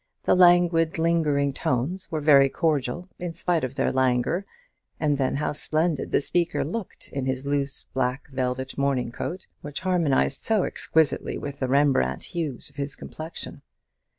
The 0.23 0.33
languid, 0.33 0.97
lingering 0.97 1.53
tones 1.53 2.07
were 2.09 2.21
very 2.21 2.49
cordial 2.49 3.07
in 3.19 3.33
spite 3.33 3.63
of 3.63 3.75
their 3.75 3.91
languor; 3.91 4.47
and 4.99 5.19
then 5.19 5.35
how 5.35 5.51
splendid 5.51 6.09
the 6.09 6.21
speaker 6.21 6.65
looked 6.65 7.09
in 7.09 7.27
his 7.27 7.45
loose 7.45 7.85
black 7.93 8.27
velvet 8.29 8.79
morning 8.79 9.11
coat, 9.11 9.45
which 9.61 9.81
harmonized 9.81 10.41
so 10.41 10.63
exquisitely 10.63 11.37
with 11.37 11.59
the 11.59 11.67
Rembrandt 11.67 12.23
hues 12.33 12.67
of 12.67 12.77
his 12.77 12.95
complexion! 12.95 13.61